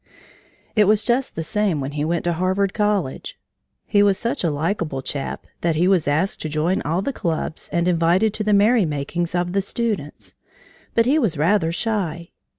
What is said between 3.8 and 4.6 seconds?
He was such a